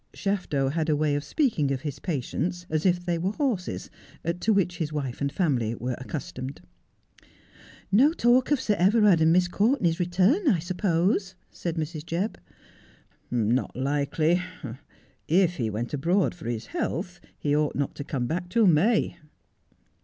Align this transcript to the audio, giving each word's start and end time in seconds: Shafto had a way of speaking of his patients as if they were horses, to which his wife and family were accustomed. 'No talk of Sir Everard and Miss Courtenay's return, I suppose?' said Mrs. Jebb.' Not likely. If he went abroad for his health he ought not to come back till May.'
Shafto 0.15 0.69
had 0.71 0.89
a 0.89 0.95
way 0.95 1.13
of 1.13 1.23
speaking 1.23 1.69
of 1.71 1.81
his 1.81 1.99
patients 1.99 2.65
as 2.71 2.87
if 2.87 3.05
they 3.05 3.19
were 3.19 3.33
horses, 3.33 3.91
to 4.39 4.51
which 4.51 4.79
his 4.79 4.91
wife 4.91 5.21
and 5.21 5.31
family 5.31 5.75
were 5.75 5.93
accustomed. 5.99 6.61
'No 7.91 8.11
talk 8.11 8.49
of 8.49 8.59
Sir 8.59 8.73
Everard 8.79 9.21
and 9.21 9.31
Miss 9.31 9.47
Courtenay's 9.47 9.99
return, 9.99 10.47
I 10.47 10.57
suppose?' 10.57 11.35
said 11.51 11.75
Mrs. 11.75 12.03
Jebb.' 12.03 12.39
Not 13.31 13.75
likely. 13.75 14.41
If 15.27 15.57
he 15.57 15.69
went 15.69 15.93
abroad 15.93 16.33
for 16.33 16.49
his 16.49 16.65
health 16.65 17.19
he 17.37 17.55
ought 17.55 17.75
not 17.75 17.93
to 17.93 18.03
come 18.03 18.25
back 18.25 18.49
till 18.49 18.65
May.' 18.65 19.17